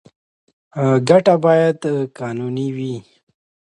ګټه 1.09 1.35
باید 1.45 1.79
قانوني 2.19 2.67
وي. 2.75 2.95